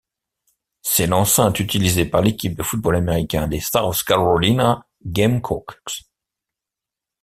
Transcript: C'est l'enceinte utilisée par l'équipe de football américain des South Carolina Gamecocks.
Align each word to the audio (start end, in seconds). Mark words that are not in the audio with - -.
C'est 0.81 1.05
l'enceinte 1.05 1.59
utilisée 1.59 2.05
par 2.05 2.23
l'équipe 2.23 2.55
de 2.57 2.63
football 2.63 2.95
américain 2.95 3.47
des 3.47 3.59
South 3.59 4.01
Carolina 4.03 4.83
Gamecocks. 5.05 6.05